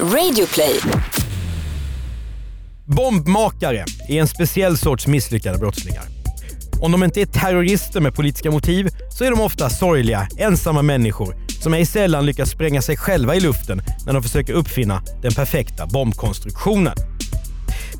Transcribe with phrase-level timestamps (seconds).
[0.00, 0.80] Radioplay.
[2.84, 6.04] Bombmakare är en speciell sorts misslyckade brottslingar.
[6.80, 11.36] Om de inte är terrorister med politiska motiv så är de ofta sorgliga, ensamma människor
[11.60, 15.86] som ej sällan lyckas spränga sig själva i luften när de försöker uppfinna den perfekta
[15.86, 16.94] bombkonstruktionen.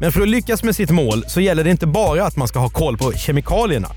[0.00, 2.58] Men för att lyckas med sitt mål så gäller det inte bara att man ska
[2.58, 3.88] ha koll på kemikalierna.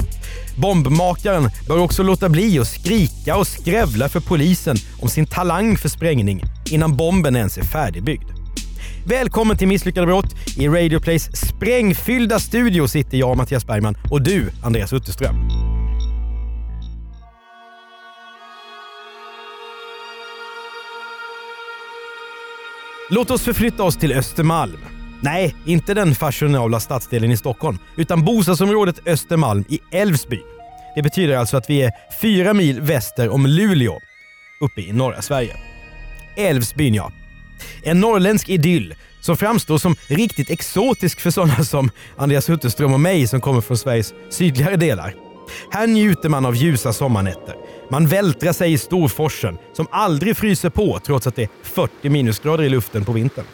[0.58, 5.90] Bombmakaren bör också låta bli att skrika och skrävla för polisen om sin talang för
[5.90, 8.30] sprängning innan bomben ens är färdigbyggd.
[9.06, 10.36] Välkommen till Misslyckade brott.
[10.58, 15.36] I Radio Plays sprängfyllda studio sitter jag, Mattias Bergman, och du, Andreas Utterström.
[23.10, 24.78] Låt oss förflytta oss till Östermalm.
[25.22, 30.44] Nej, inte den fashionabla stadsdelen i Stockholm, utan bostadsområdet Östermalm i Älvsbyn.
[30.96, 31.92] Det betyder alltså att vi är
[32.22, 34.00] fyra mil väster om Luleå,
[34.62, 35.56] uppe i norra Sverige.
[36.38, 37.12] Älvsbyn ja.
[37.84, 43.28] En norrländsk idyll som framstår som riktigt exotisk för sådana som Andreas Hutterström och mig
[43.28, 45.16] som kommer från Sveriges sydligare delar.
[45.72, 47.56] Här njuter man av ljusa sommarnätter.
[47.90, 52.64] Man vältrar sig i Storforsen som aldrig fryser på trots att det är 40 minusgrader
[52.64, 53.46] i luften på vintern.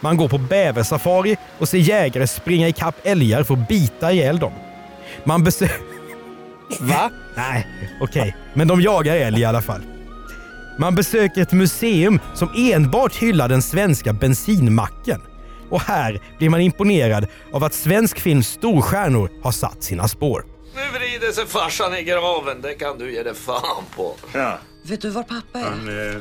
[0.00, 4.52] Man går på bäversafari och ser jägare springa ikapp älgar för att bita ihjäl dem.
[5.24, 5.98] Man besöker...
[6.80, 7.10] Va?
[7.36, 7.66] Nej,
[8.00, 8.36] okej.
[8.54, 9.82] Men de jagar älg i alla fall.
[10.80, 15.20] Man besöker ett museum som enbart hyllar den svenska bensinmacken.
[15.70, 20.44] Och här blir man imponerad av att svensk films storstjärnor har satt sina spår.
[20.74, 24.14] Nu vrider sig farsan i graven, det kan du ge dig fan på.
[24.34, 25.64] Ja, Vet du var pappa är?
[25.64, 26.20] han eh,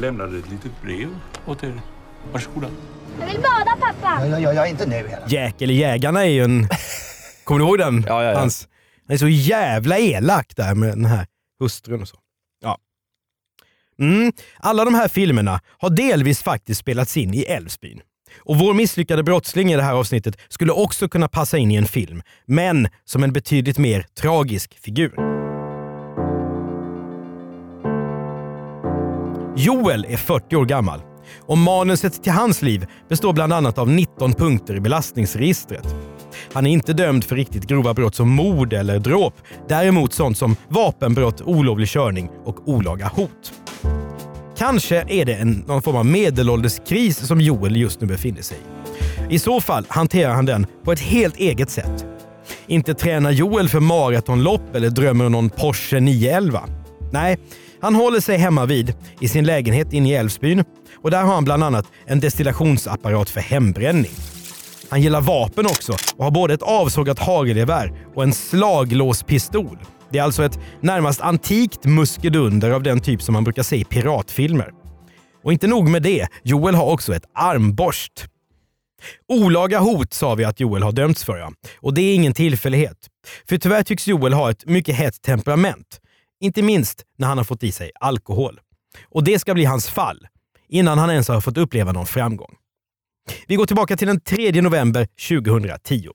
[0.00, 1.08] lämnade ett litet brev
[1.46, 1.80] åt er.
[2.32, 2.68] Varsågoda.
[3.20, 4.26] Jag vill bada pappa.
[4.26, 5.22] Ja, ja, ja, inte nu hela.
[5.28, 6.68] Jack eller Jägarna är ju en...
[7.44, 8.04] Kommer du ihåg den?
[8.06, 8.38] Ja, ja, ja.
[8.38, 8.68] Hans...
[9.06, 11.26] Han är så jävla elak där med den här
[11.60, 12.16] hustrun och så.
[14.00, 14.32] Mm.
[14.58, 18.00] Alla de här filmerna har delvis faktiskt spelats in i Älvsbyn.
[18.38, 21.86] Och vår misslyckade brottsling i det här avsnittet skulle också kunna passa in i en
[21.86, 25.14] film, men som en betydligt mer tragisk figur.
[29.56, 31.00] Joel är 40 år gammal
[31.40, 35.94] och manuset till hans liv består bland annat av 19 punkter i belastningsregistret.
[36.52, 39.34] Han är inte dömd för riktigt grova brott som mord eller dråp.
[39.68, 43.52] Däremot sånt som vapenbrott, olovlig körning och olaga hot.
[44.58, 49.34] Kanske är det en, någon form av medelålderskris som Joel just nu befinner sig i.
[49.34, 52.06] I så fall hanterar han den på ett helt eget sätt.
[52.66, 56.62] Inte tränar Joel för maratonlopp eller drömmer om någon Porsche 911.
[57.12, 57.38] Nej,
[57.80, 60.64] han håller sig hemma vid i sin lägenhet inne i Älvsbyn
[60.96, 64.10] och där har han bland annat en destillationsapparat för hembränning.
[64.88, 69.78] Han gillar vapen också och har både ett avsågat hagelgevär och en slaglåspistol.
[70.10, 73.84] Det är alltså ett närmast antikt muskedunder av den typ som man brukar se i
[73.84, 74.72] piratfilmer.
[75.44, 78.26] Och inte nog med det, Joel har också ett armborst.
[79.28, 81.52] Olaga hot sa vi att Joel har dömts för ja.
[81.80, 82.96] Och det är ingen tillfällighet.
[83.48, 86.00] För tyvärr tycks Joel ha ett mycket hett temperament.
[86.40, 88.60] Inte minst när han har fått i sig alkohol.
[89.10, 90.26] Och det ska bli hans fall,
[90.68, 92.54] innan han ens har fått uppleva någon framgång.
[93.46, 96.08] Vi går tillbaka till den 3 november 2010.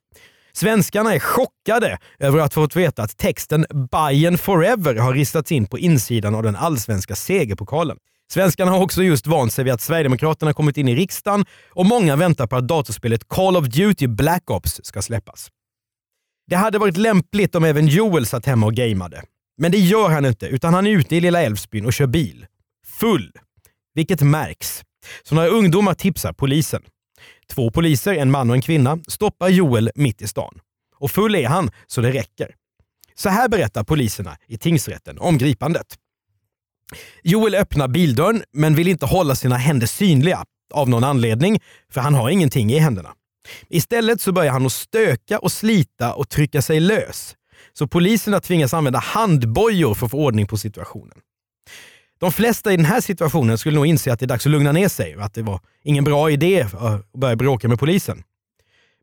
[0.53, 5.66] Svenskarna är chockade över att ha fått veta att texten “Bayern forever” har ristats in
[5.66, 7.97] på insidan av den allsvenska segerpokalen.
[8.31, 12.16] Svenskarna har också just vant sig vid att Sverigedemokraterna kommit in i riksdagen och många
[12.16, 15.50] väntar på att datorspelet Call of Duty Black Ops ska släppas.
[16.47, 19.24] Det hade varit lämpligt om även Joel satt hemma och gameade.
[19.57, 22.45] Men det gör han inte, utan han är ute i lilla Älvsbyn och kör bil.
[23.00, 23.31] Full.
[23.94, 24.84] Vilket märks.
[25.24, 26.84] Så några ungdomar tipsar polisen.
[27.48, 30.59] Två poliser, en man och en kvinna, stoppar Joel mitt i stan.
[30.96, 32.56] Och full är han så det räcker.
[33.16, 35.88] Så här berättar poliserna i tingsrätten om gripandet.
[37.24, 41.59] Joel öppnar bildörren men vill inte hålla sina händer synliga av någon anledning,
[41.92, 43.14] för han har ingenting i händerna.
[43.70, 47.36] Istället så börjar han att stöka och slita och trycka sig lös.
[47.74, 51.18] Så poliserna tvingas använda handbojor för att få ordning på situationen.
[52.24, 54.72] De flesta i den här situationen skulle nog inse att det är dags att lugna
[54.72, 58.24] ner sig och att det var ingen bra idé att börja bråka med polisen.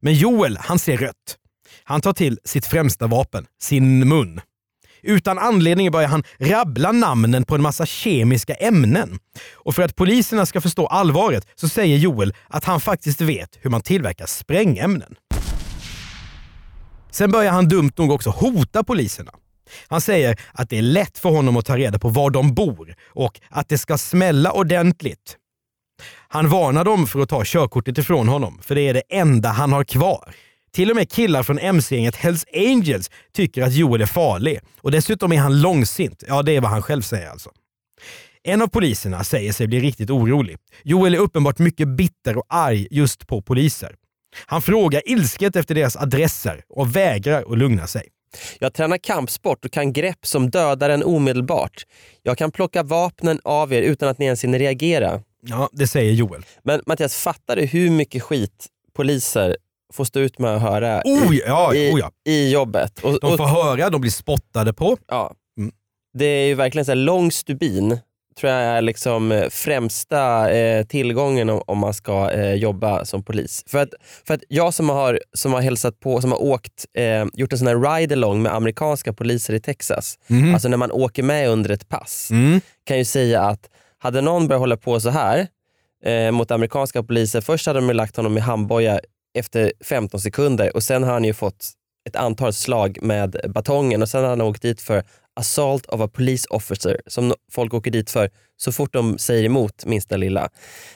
[0.02, 1.37] Men Joel, han ser rött.
[1.84, 4.40] Han tar till sitt främsta vapen, sin mun.
[5.02, 9.19] Utan anledning börjar han rabbla namnen på en massa kemiska ämnen.
[9.55, 13.70] Och för att poliserna ska förstå allvaret så säger Joel att han faktiskt vet hur
[13.70, 15.14] man tillverkar sprängämnen.
[17.11, 19.32] Sen börjar han dumt nog också hota poliserna.
[19.88, 22.94] Han säger att det är lätt för honom att ta reda på var de bor
[23.06, 25.37] och att det ska smälla ordentligt.
[26.28, 29.72] Han varnar dem för att ta körkortet ifrån honom, för det är det enda han
[29.72, 30.34] har kvar.
[30.72, 35.32] Till och med killar från mc-gänget Hells Angels tycker att Joel är farlig och dessutom
[35.32, 36.25] är han långsint.
[36.28, 37.50] Ja, det är vad han själv säger alltså.
[38.43, 40.56] En av poliserna säger sig bli riktigt orolig.
[40.84, 43.94] Joel är uppenbart mycket bitter och arg just på poliser.
[44.46, 48.02] Han frågar ilsket efter deras adresser och vägrar att lugna sig.
[48.58, 51.86] Jag tränar kampsport och kan grepp som dödar en omedelbart.
[52.22, 55.22] Jag kan plocka vapnen av er utan att ni ens hinner reagera.
[55.42, 56.44] Ja, det säger Joel.
[56.62, 58.66] Men Mattias, fattar du hur mycket skit
[58.96, 59.56] poliser
[59.92, 62.10] får stå ut med att höra Oh ja, i, oh ja.
[62.28, 62.98] i jobbet?
[63.04, 64.96] Och, De och, får höra, de blir spottade på.
[65.08, 65.34] ja.
[65.58, 65.72] Mm.
[66.18, 67.98] Det är ju verkligen så här, lång stubin
[68.38, 73.22] tror jag är liksom eh, främsta eh, tillgången om, om man ska eh, jobba som
[73.22, 73.64] polis.
[73.66, 73.88] För att,
[74.26, 77.58] för att jag som har, som har hälsat på, som har åkt, eh, gjort en
[77.58, 80.54] sån här ride-along med amerikanska poliser i Texas, Mhm.
[80.54, 82.60] alltså när man åker med under ett pass, Mm.
[82.84, 83.68] kan ju säga att
[83.98, 85.46] hade någon börjat hålla på så här
[86.04, 89.00] eh, mot amerikanska poliser, först hade de lagt honom i handboja
[89.38, 91.70] efter 15 sekunder och sen har han ju fått
[92.08, 95.02] ett antal slag med batongen och sen har han åkt dit för
[95.40, 99.84] assault of a police officer som folk åker dit för så fort de säger emot
[99.87, 100.48] minsta lilla.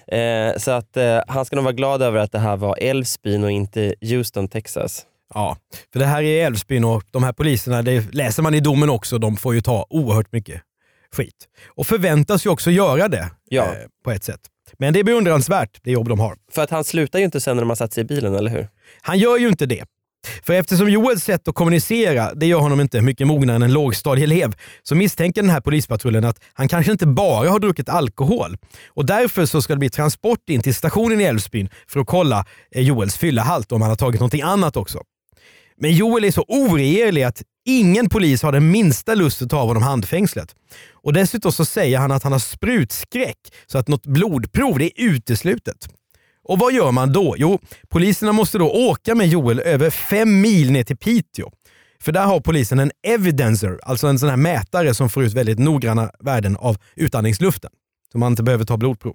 [0.06, 3.44] Eh, så att eh, han ska nog vara glad över att det här var Älvsbyn
[3.44, 5.06] och inte Houston, Texas.
[5.34, 5.56] Ja,
[5.92, 9.18] för det här är Älvsbyn och de här poliserna, det läser man i domen också,
[9.18, 10.60] de får ju ta oerhört mycket
[11.12, 11.48] skit.
[11.66, 13.62] Och förväntas ju också göra det Ja.
[13.64, 13.70] eh,
[14.04, 14.40] på ett sätt.
[14.78, 16.36] Men det är beundransvärt, det jobb de har.
[16.52, 18.50] För att han slutar ju inte sen när de har satt sig i bilen, eller
[18.50, 18.68] hur?
[19.02, 19.84] Han gör ju inte det.
[20.42, 24.54] För eftersom Joels sätt att kommunicera, det gör honom inte mycket mognare än en lågstadieelev,
[24.82, 28.56] så misstänker den här polispatrullen att han kanske inte bara har druckit alkohol.
[28.88, 32.44] Och därför så ska det bli transport in till stationen i Älvsbyn för att kolla
[32.74, 34.98] eh, Joels fyllehalt om han har tagit någonting annat också.
[35.76, 39.68] Men Joel är så oregerlig att ingen polis har den minsta lust att ta av
[39.68, 40.54] honom handfängslet.
[40.92, 44.92] Och dessutom så säger han att han har sprutskräck, så att något blodprov det är
[44.96, 45.88] uteslutet.
[46.44, 47.34] Och vad gör man då?
[47.38, 47.58] Jo,
[47.88, 51.50] poliserna måste då åka med Joel över fem mil ner till Piteå.
[52.00, 55.58] För där har polisen en evidencer, alltså en sån här mätare som får ut väldigt
[55.58, 57.70] noggranna värden av utandningsluften.
[58.12, 59.14] Så man inte behöver ta blodprov.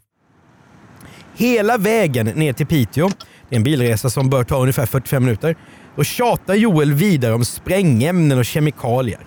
[1.36, 3.10] Hela vägen ner till Piteå,
[3.50, 5.56] det är en bilresa som bör ta ungefär 45 minuter,
[5.96, 9.26] då tjatar Joel vidare om sprängämnen och kemikalier.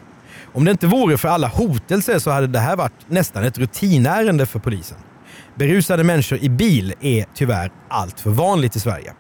[0.54, 4.46] Om det inte vore för alla hotelser så hade det här varit nästan ett rutinärende
[4.46, 4.99] för polisen.
[5.54, 9.12] Berusade människor i bil är tyvärr allt för vanligt i Sverige.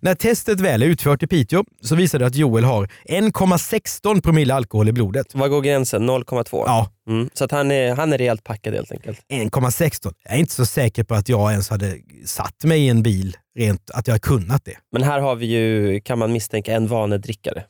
[0.00, 4.54] När testet väl är utfört i Piteå så visar det att Joel har 1,16 promille
[4.54, 5.34] alkohol i blodet.
[5.34, 6.10] Var går gränsen?
[6.10, 6.62] 0,2?
[6.66, 7.30] Ja, Mm.
[7.34, 9.20] Så att han är, han är rejält packad helt enkelt.
[9.32, 10.14] 1,16.
[10.24, 11.94] Jag är inte så säker på att jag ens hade
[12.26, 14.76] satt mig i en bil, rent att jag kunnat det.
[14.92, 17.64] Men här har vi ju, kan man misstänka, en vanedrickare.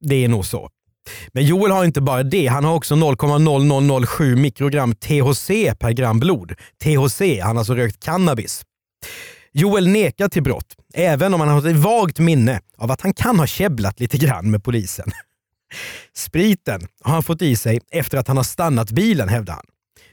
[0.00, 0.68] Det är nog så.
[1.32, 6.52] Men Joel har inte bara det, han har också 0,0007 mikrogram THC per gram blod.
[6.82, 8.62] THC, han har alltså rökt cannabis.
[9.52, 13.38] Joel nekar till brott, även om han har ett vagt minne av att han kan
[13.38, 15.10] ha käbblat lite grann med polisen.
[16.16, 19.64] Spriten har han fått i sig efter att han har stannat bilen, hävdar han.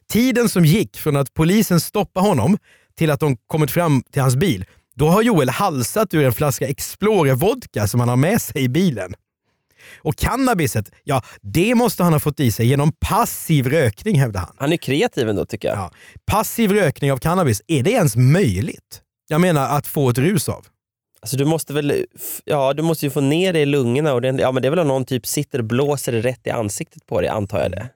[0.10, 2.58] Tiden som gick från att polisen stoppade honom
[2.98, 4.66] till att de kommit fram till hans bil,
[4.96, 9.14] då har Joel halsat ur en flaska Explorer-vodka som han har med sig i bilen.
[9.98, 14.56] Och cannabiset, ja det måste han ha fått i sig genom passiv rökning hävdar han.
[14.58, 15.78] Han är kreativ ändå tycker jag.
[15.78, 15.92] Ja.
[16.26, 19.02] Passiv rökning av cannabis, är det ens möjligt?
[19.28, 20.66] Jag menar att få ett rus av.
[21.22, 22.06] Alltså du måste väl,
[22.44, 24.70] ja du måste ju få ner det i lungorna och det, ja, men det är
[24.70, 27.72] väl om någon typ sitter och blåser det rätt i ansiktet på dig, antar jag
[27.72, 27.90] det.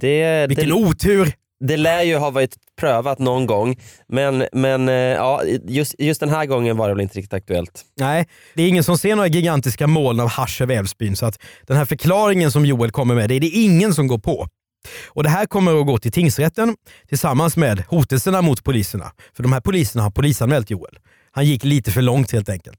[0.00, 0.48] Det, Mm.
[0.48, 1.32] Vilken det, otur!
[1.62, 3.76] Det lär ju ha varit prövat någon gång,
[4.08, 7.82] men, men eh, ja, just, just den här gången var det väl inte riktigt aktuellt.
[7.96, 11.38] Nej, det är ingen som ser några gigantiska moln av hasch över Älvsbyn så att
[11.66, 14.48] den här förklaringen som Joel kommer med, det är det ingen som går på.
[15.08, 16.76] Och Det här kommer att gå till tingsrätten
[17.08, 19.12] tillsammans med hotelserna mot poliserna.
[19.36, 20.98] För de här poliserna har polisanmält Joel.
[21.30, 22.78] Han gick lite för långt helt enkelt.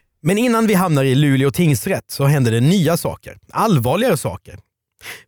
[0.21, 3.37] Men innan vi hamnar i Luleå tingsrätt så händer det nya saker.
[3.51, 4.59] Allvarligare saker.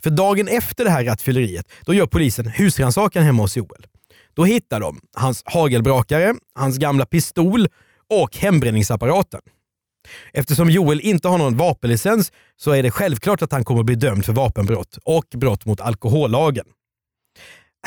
[0.04, 3.86] För dagen efter det här rattfylleriet, då gör polisen husrannsakan hemma hos Joel.
[4.34, 7.68] Då hittar de hans hagelbrakare, hans gamla pistol
[8.10, 9.42] och hembränningsapparaten.
[10.34, 13.96] Eftersom Joel inte har någon vapenlicens så är det självklart att han kommer att bli
[13.96, 16.66] dömd för vapenbrott och brott mot alkohollagen.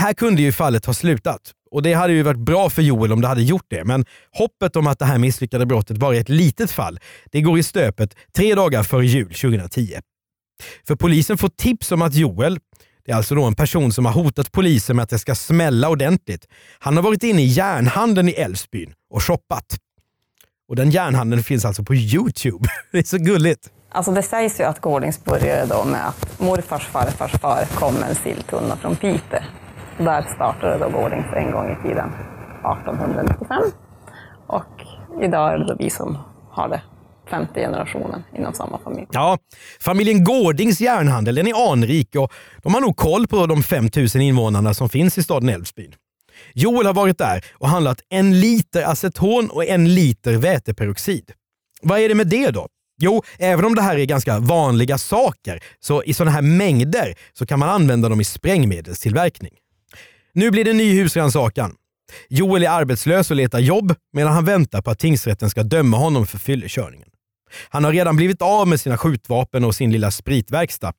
[0.00, 3.20] Här kunde ju fallet ha slutat och det hade ju varit bra för Joel om
[3.20, 3.84] det hade gjort det.
[3.84, 6.98] Men hoppet om att det här misslyckade brottet bara är ett litet fall,
[7.32, 10.00] det går i stöpet tre dagar före jul 2010.
[10.86, 12.58] För polisen får tips om att Joel,
[13.04, 15.88] det är alltså då en person som har hotat polisen med att det ska smälla
[15.88, 16.46] ordentligt.
[16.78, 19.76] Han har varit inne i järnhandeln i Älvsbyn och shoppat.
[20.68, 22.68] Och den järnhandeln finns alltså på Youtube.
[22.92, 23.70] Det är så gulligt.
[23.88, 28.08] Alltså det sägs ju att Gårdings började då med att morfars farfars far kom med
[28.08, 29.40] en silltunna från Piteå.
[29.98, 33.62] Där startade då Gårdings en gång i tiden, 1895.
[34.46, 34.64] Och
[35.22, 36.18] idag är det då vi som
[36.50, 36.82] har det,
[37.30, 39.06] femte generationen inom samma familj.
[39.12, 39.38] Ja,
[39.80, 44.74] familjen Gårdings järnhandel den är anrik och de har nog koll på de 5000 invånarna
[44.74, 45.94] som finns i staden Älvsbyn.
[46.54, 51.32] Joel har varit där och handlat en liter aceton och en liter väteperoxid.
[51.82, 52.68] Vad är det med det då?
[52.98, 57.46] Jo, även om det här är ganska vanliga saker, så i sådana här mängder så
[57.46, 59.52] kan man använda dem i sprängmedelstillverkning.
[60.36, 61.74] Nu blir det ny husrannsakan.
[62.28, 66.26] Joel är arbetslös och letar jobb medan han väntar på att tingsrätten ska döma honom
[66.26, 67.08] för fyllekörningen.
[67.68, 70.92] Han har redan blivit av med sina skjutvapen och sin lilla spritverkstad.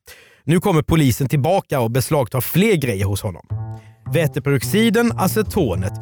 [0.44, 3.46] Nu kommer polisen tillbaka och beslagtar fler grejer hos honom.
[4.14, 5.92] Väteperoxiden, acetonet,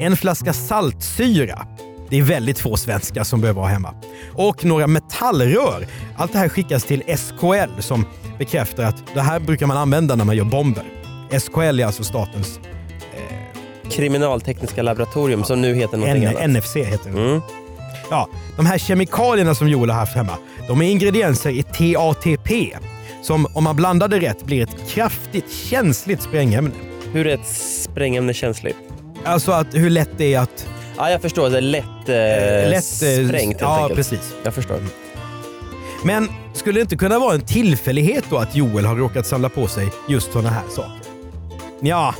[0.00, 1.66] en flaska saltsyra.
[2.10, 3.94] Det är väldigt få svenskar som behöver ha hemma.
[4.32, 5.86] Och några metallrör.
[6.16, 8.06] Allt det här skickas till SKL som
[8.38, 10.84] bekräftar att det här brukar man använda när man gör bomber.
[11.40, 12.60] SKL är alltså statens
[13.92, 16.50] Kriminaltekniska laboratorium som nu heter någonting N- annat.
[16.64, 16.76] NFC.
[16.76, 17.20] Heter det.
[17.20, 17.40] Mm.
[18.10, 20.36] Ja, de här kemikalierna som Joel har haft hemma,
[20.68, 22.76] de är ingredienser i TATP
[23.22, 26.70] som om man blandar det rätt blir ett kraftigt känsligt sprängämne.
[27.12, 27.46] Hur är ett
[27.82, 28.76] sprängämne känsligt?
[29.24, 30.66] Alltså att hur lätt det är att...
[30.96, 31.50] Ja, jag förstår.
[31.50, 33.96] Det är lätt, eh, lätt, eh, sprängt helt Ja, enkelt.
[33.96, 34.34] precis.
[34.44, 34.78] Jag förstår.
[36.04, 39.66] Men skulle det inte kunna vara en tillfällighet då att Joel har råkat samla på
[39.66, 40.92] sig just sådana här saker?
[41.80, 42.14] Ja,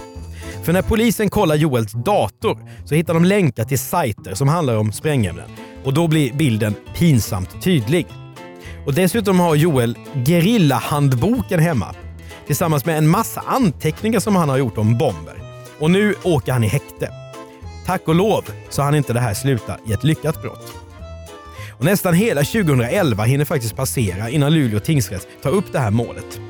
[0.63, 4.93] för när polisen kollar Joels dator så hittar de länkar till sajter som handlar om
[4.93, 5.49] sprängämnen.
[5.85, 8.07] Och då blir bilden pinsamt tydlig.
[8.87, 11.95] Och dessutom har Joel Gerillahandboken hemma
[12.47, 15.35] tillsammans med en massa anteckningar som han har gjort om bomber.
[15.79, 17.09] Och nu åker han i häkte.
[17.87, 20.73] Tack och lov så han inte det här sluta i ett lyckat brott.
[21.71, 26.41] Och nästan hela 2011 hinner faktiskt passera innan Luleå tingsrätt tar upp det här målet.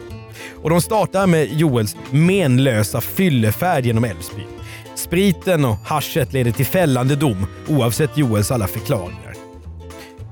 [0.63, 4.47] Och de startar med Joels menlösa fyllefärd genom Älvsbyn.
[4.95, 9.35] Spriten och haschet leder till fällande dom oavsett Joels alla förklaringar.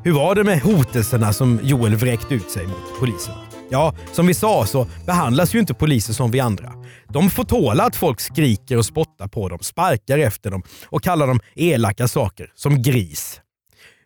[0.04, 3.34] Hur var det med hotelserna som Joel vräkt ut sig mot polisen?
[3.70, 6.72] Ja, som vi sa så behandlas ju inte poliser som vi andra.
[7.08, 11.26] De får tåla att folk skriker och spottar på dem, sparkar efter dem och kallar
[11.26, 13.40] dem elaka saker som gris.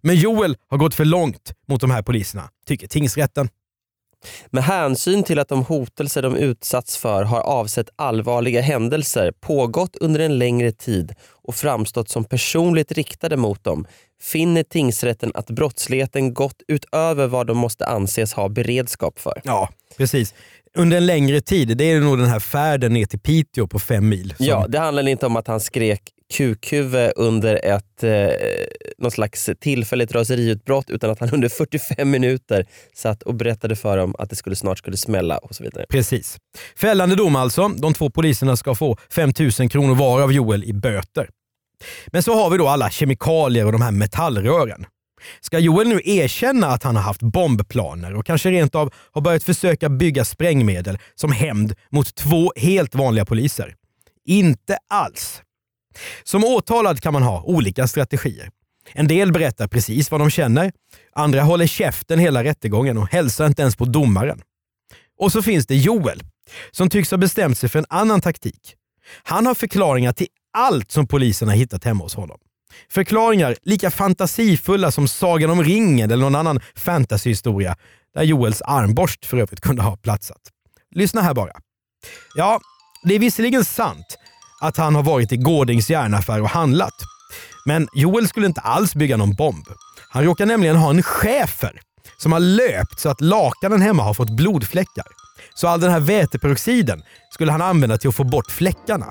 [0.03, 3.49] Men Joel har gått för långt mot de här poliserna, tycker tingsrätten.
[4.51, 10.21] Med hänsyn till att de hotelser de utsatts för har avsett allvarliga händelser, pågått under
[10.21, 13.87] en längre tid och framstått som personligt riktade mot dem,
[14.23, 19.41] finner tingsrätten att brottsligheten gått utöver vad de måste anses ha beredskap för.
[19.45, 20.35] Ja, precis.
[20.77, 24.09] Under en längre tid, det är nog den här färden ner till Piteå på fem
[24.09, 24.35] mil.
[24.37, 26.01] som- Ja, det handlar inte om att han skrek
[26.33, 28.29] kukhuvud under ett eh,
[28.99, 34.15] någon slags tillfälligt raseriutbrott utan att han under 45 minuter satt och berättade för dem
[34.19, 35.87] att det skulle snart skulle smälla och så vidare.
[35.89, 36.37] Precis.
[36.77, 37.69] Fällande dom alltså.
[37.69, 41.29] De två poliserna ska få 5 000 kronor var av Joel i böter.
[42.07, 44.87] Men så har vi då alla kemikalier och de här metallrören.
[45.41, 49.45] Ska Joel nu erkänna att han har haft bombplaner och kanske rent av har börjat
[49.45, 53.75] försöka bygga sprängmedel som hämnd mot två helt vanliga poliser?
[54.27, 55.43] Inte alls.
[56.25, 58.51] Som åtalad kan man ha olika strategier.
[58.93, 60.73] En del berättar precis vad de känner.
[61.13, 64.41] Andra håller käften hela rättegången och hälsar inte ens på domaren.
[65.19, 66.23] Och så finns det Joel,
[66.71, 68.75] som tycks ha bestämt sig för en annan taktik.
[69.23, 72.39] Han har förklaringar till allt som polisen har hittat hemma hos honom.
[72.91, 77.77] Förklaringar lika fantasifulla som Sagan om ringen eller någon annan fantasyhistoria
[78.15, 80.41] där Joels armborst för övrigt kunde ha platsat.
[80.95, 81.53] Lyssna här bara.
[82.35, 82.61] Ja,
[83.03, 84.19] det är visserligen sant
[84.61, 86.95] att han har varit i Gårdings järnaffär och handlat.
[87.67, 89.67] Men Joel skulle inte alls bygga någon bomb.
[90.11, 91.81] Han råkar nämligen ha en schäfer
[92.17, 95.07] som har löpt så att lakanen hemma har fått blodfläckar.
[95.55, 99.07] Så all den här väteperoxiden skulle han använda till att få bort fläckarna.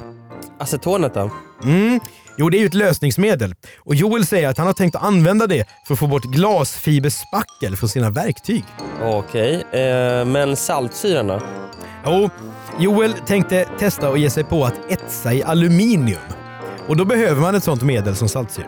[0.63, 1.31] Acetonet då?
[1.63, 1.99] Mm.
[2.37, 3.55] Jo, det är ju ett lösningsmedel.
[3.77, 7.75] Och Joel säger att han har tänkt att använda det för att få bort glasfiberspackel
[7.75, 8.65] från sina verktyg.
[9.01, 11.41] Okej, eh, men saltsyran då?
[12.05, 12.29] Jo,
[12.79, 16.19] Joel tänkte testa att ge sig på att etsa i aluminium.
[16.87, 18.67] Och då behöver man ett sånt medel som saltsyra.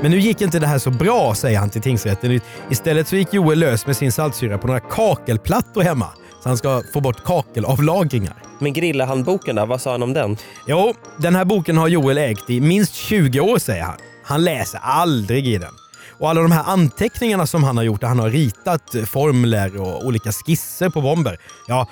[0.00, 2.40] Men nu gick inte det här så bra, säger han till tingsrätten.
[2.70, 6.08] Istället så gick Joel lös med sin saltsyra på några kakelplattor hemma.
[6.46, 8.34] Så han ska få bort kakelavlagringar.
[8.58, 10.36] Men Grillahandboken då, vad sa han om den?
[10.66, 13.96] Jo, den här boken har Joel ägt i minst 20 år, säger han.
[14.24, 15.72] Han läser aldrig i den.
[16.18, 20.04] Och alla de här anteckningarna som han har gjort, där han har ritat formler och
[20.04, 21.38] olika skisser på bomber.
[21.66, 21.88] Ja,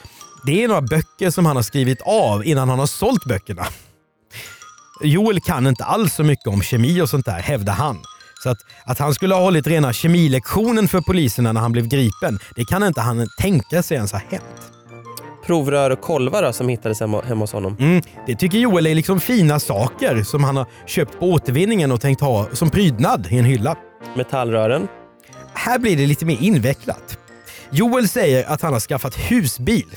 [0.46, 3.66] det är några böcker som han har skrivit av innan han har sålt böckerna.
[5.02, 8.02] Joel kan inte alls så mycket om kemi och sånt där, hävdar han.
[8.44, 12.38] Så att, att han skulle ha hållit rena kemilektionen för poliserna när han blev gripen,
[12.56, 14.72] det kan inte han tänka sig ens ha hänt.
[15.46, 17.76] Provrör och kolvar då, som hittades hemma, hemma hos honom.
[17.80, 22.00] Mm, det tycker Joel är liksom fina saker som han har köpt på återvinningen och
[22.00, 23.76] tänkt ha som prydnad i en hylla.
[24.16, 24.88] Metallrören.
[25.54, 27.18] Här blir det lite mer invecklat.
[27.70, 29.96] Joel säger att han har skaffat husbil.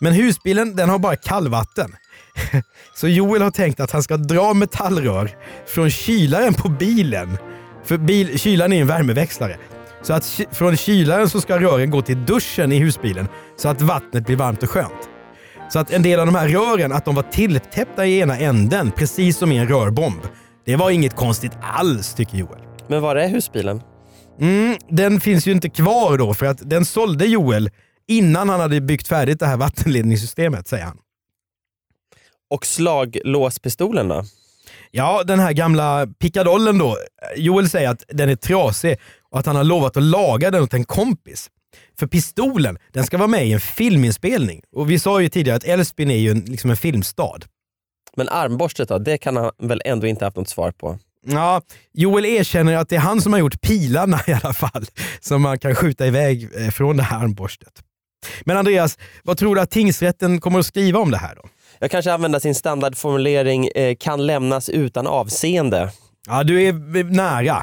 [0.00, 1.96] Men husbilen den har bara kallvatten.
[2.94, 5.30] Så Joel har tänkt att han ska dra metallrör
[5.66, 7.38] från kylaren på bilen.
[7.84, 9.56] För bil, kylaren är en värmeväxlare.
[10.02, 14.26] Så att från kylaren så ska rören gå till duschen i husbilen så att vattnet
[14.26, 15.08] blir varmt och skönt.
[15.72, 18.90] Så att en del av de här rören, att de var tilltäppta i ena änden,
[18.90, 20.20] precis som i en rörbomb.
[20.64, 22.60] Det var inget konstigt alls, tycker Joel.
[22.88, 23.82] Men var är husbilen?
[24.40, 27.70] Mm, den finns ju inte kvar då för att den sålde Joel
[28.08, 30.98] innan han hade byggt färdigt det här vattenledningssystemet, säger han.
[32.50, 34.24] Och slaglåspistolen då?
[34.94, 36.96] Ja, den här gamla pickadollen då.
[37.36, 38.96] Joel säger att den är trasig
[39.30, 41.50] och att han har lovat att laga den åt en kompis.
[41.98, 44.62] För pistolen, den ska vara med i en filminspelning.
[44.76, 47.44] Och vi sa ju tidigare att Älvsbyn är ju en, liksom en filmstad.
[48.16, 48.98] Men armborstet då?
[48.98, 50.98] Det kan han väl ändå inte haft något svar på?
[51.26, 54.86] Ja, Joel erkänner att det är han som har gjort pilarna i alla fall,
[55.20, 57.82] som man kan skjuta iväg eh, från det här armborstet.
[58.44, 61.48] Men Andreas, vad tror du att tingsrätten kommer att skriva om det här då?
[61.82, 65.90] Jag kanske använder sin standardformulering eh, kan lämnas utan avseende.
[66.26, 67.62] Ja, du är nära.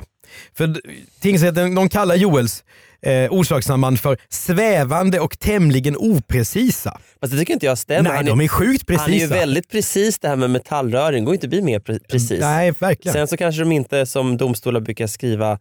[0.57, 0.81] För
[1.21, 2.63] tingsrätten de kallar Joels
[3.01, 6.99] eh, orsakssamband för svävande och tämligen oprecisa.
[7.21, 8.09] Fast det tycker inte jag stämmer.
[8.09, 9.03] Nej, han, de är sjukt precisa.
[9.03, 11.25] han är ju väldigt precis det här med metallrören.
[11.25, 12.39] går inte att bli mer pre- precis.
[12.39, 13.13] Nej, verkligen.
[13.13, 15.59] Sen så kanske de inte som domstolar brukar skriva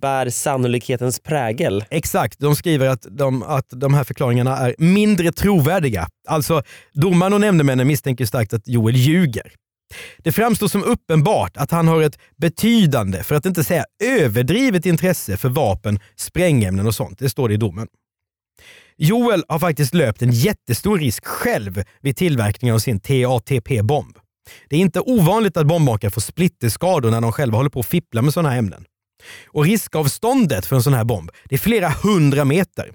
[0.00, 1.84] bär sannolikhetens prägel.
[1.90, 6.08] Exakt, de skriver att de, att de här förklaringarna är mindre trovärdiga.
[6.28, 9.52] Alltså, domaren och nämndemännen misstänker starkt att Joel ljuger.
[10.18, 15.36] Det framstår som uppenbart att han har ett betydande, för att inte säga överdrivet intresse
[15.36, 17.18] för vapen, sprängämnen och sånt.
[17.18, 17.88] Det står det i domen.
[18.96, 24.18] Joel har faktiskt löpt en jättestor risk själv vid tillverkningen av sin TATP-bomb.
[24.68, 28.22] Det är inte ovanligt att bombmakare får splitterskador när de själva håller på att fippla
[28.22, 28.84] med sådana här ämnen.
[29.46, 32.92] Och riskavståndet för en sån här bomb det är flera hundra meter.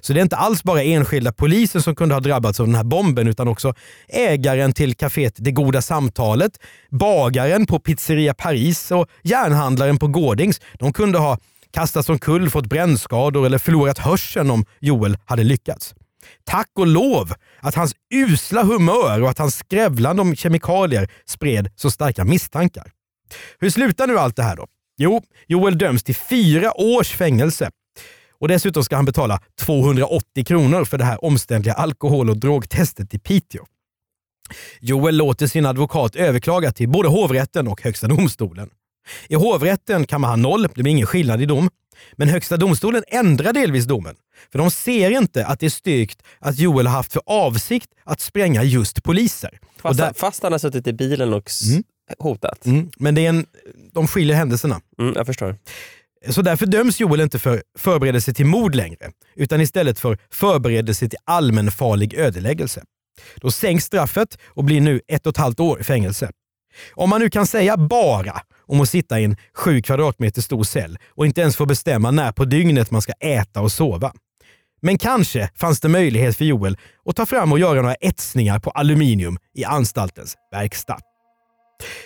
[0.00, 2.84] Så det är inte alls bara enskilda poliser som kunde ha drabbats av den här
[2.84, 3.74] bomben utan också
[4.08, 6.52] ägaren till kaféet Det Goda Samtalet,
[6.90, 10.60] bagaren på Pizzeria Paris och järnhandlaren på Gårdings.
[10.78, 11.38] De kunde ha
[11.72, 15.94] kastats omkull, fått brännskador eller förlorat hörseln om Joel hade lyckats.
[16.44, 21.90] Tack och lov att hans usla humör och att hans skrävlande om kemikalier spred så
[21.90, 22.90] starka misstankar.
[23.58, 24.66] Hur slutar nu allt det här då?
[25.02, 27.70] Jo, Joel döms till fyra års fängelse.
[28.40, 33.18] Och Dessutom ska han betala 280 kronor för det här omständliga alkohol och drogtestet i
[33.18, 33.64] Piteå.
[34.80, 38.68] Joel låter sin advokat överklaga till både hovrätten och Högsta domstolen.
[39.28, 41.70] I hovrätten kan man ha noll, det blir ingen skillnad i dom.
[42.16, 44.14] Men Högsta domstolen ändrar delvis domen.
[44.52, 48.20] För de ser inte att det är styrkt att Joel har haft för avsikt att
[48.20, 49.58] spränga just poliser.
[49.78, 51.82] Fast, där- fast han har suttit i bilen och Mm.
[52.18, 52.66] Hotat.
[52.66, 53.46] Mm, men det är en,
[53.92, 54.80] de skiljer händelserna.
[54.98, 55.56] Mm, jag förstår.
[56.28, 61.18] Så därför döms Joel inte för förberedelse till mord längre, utan istället för förberedelse till
[61.24, 62.82] allmänfarlig ödeläggelse.
[63.36, 66.30] Då sänks straffet och blir nu ett och ett halvt år i fängelse.
[66.94, 70.98] Om man nu kan säga bara om att sitta i en sju kvadratmeter stor cell
[71.08, 74.12] och inte ens få bestämma när på dygnet man ska äta och sova.
[74.80, 78.70] Men kanske fanns det möjlighet för Joel att ta fram och göra några etsningar på
[78.70, 80.98] aluminium i anstaltens verkstad.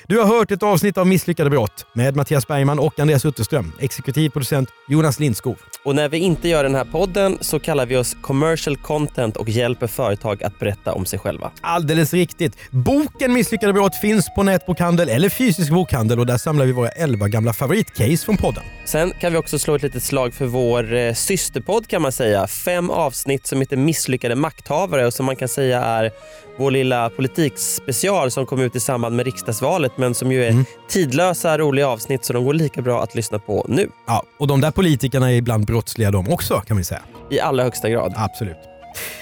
[0.08, 4.30] Du har hört ett avsnitt av Misslyckade brott med Mattias Bergman och Andreas Utterström, exekutiv
[4.30, 5.56] producent Jonas Lindskov.
[5.84, 9.48] Och när vi inte gör den här podden så kallar vi oss commercial content och
[9.48, 11.50] hjälper företag att berätta om sig själva.
[11.60, 12.56] Alldeles riktigt.
[12.70, 17.28] Boken Misslyckade brott finns på nätbokhandel eller fysisk bokhandel och där samlar vi våra 11
[17.28, 18.62] gamla favoritcase från podden.
[18.84, 22.46] Sen kan vi också slå ett litet slag för vår eh, systerpodd kan man säga.
[22.46, 26.10] Fem avsnitt som heter Misslyckade makthavare och som man kan säga är
[26.58, 30.64] vår lilla politikspecial som kom ut i samband med riksdagsvalet men som ju är Mm.
[30.88, 33.88] tidlösa, roliga avsnitt så de går lika bra att lyssna på nu.
[34.06, 37.02] Ja, och de där politikerna är ibland brottsliga de också kan vi säga.
[37.30, 38.14] I allra högsta grad.
[38.16, 38.56] Absolut.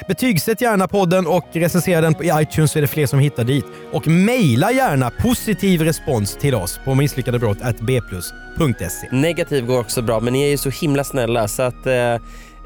[0.09, 3.64] Betygsätt gärna podden och recensera den i iTunes så är det fler som hittar dit.
[3.92, 9.09] Och mejla gärna positiv respons till oss på misslyckadebrott.bplus.se.
[9.11, 12.16] Negativ går också bra men ni är ju så himla snälla så att eh,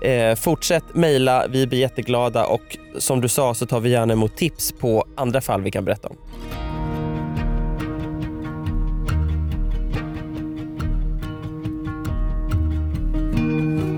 [0.03, 4.37] Eh, fortsätt mejla, vi blir jätteglada och som du sa så tar vi gärna emot
[4.37, 6.17] tips på andra fall vi kan berätta om.
[13.37, 13.98] Mm.